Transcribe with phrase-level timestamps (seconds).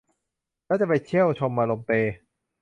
[0.65, 1.91] แล้วจะไปเที่ยวชมมะลมเต